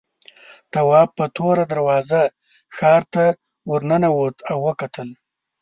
تواب 0.73 1.09
په 1.17 1.25
توره 1.35 1.65
دروازه 1.71 2.21
ښار 2.75 3.01
ته 3.13 3.23
ورننوت 3.69 4.35
او 4.51 4.57
وکتل. 4.67 5.09